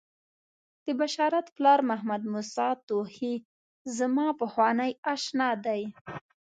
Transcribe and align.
د 0.85 0.87
بشارت 1.01 1.47
پلار 1.55 1.79
محمدموسی 1.89 2.67
توخی 2.87 3.33
زما 3.97 4.27
پخوانی 4.39 4.91
آشنا 5.13 5.49
دی. 5.65 5.81